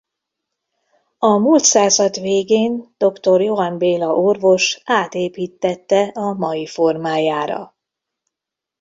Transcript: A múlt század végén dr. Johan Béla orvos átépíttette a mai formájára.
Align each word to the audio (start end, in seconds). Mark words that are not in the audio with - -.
A 1.17 1.27
múlt 1.37 1.63
század 1.63 2.21
végén 2.21 2.95
dr. 2.97 3.41
Johan 3.41 3.77
Béla 3.77 4.13
orvos 4.15 4.81
átépíttette 4.83 6.01
a 6.03 6.33
mai 6.33 6.65
formájára. 6.67 7.75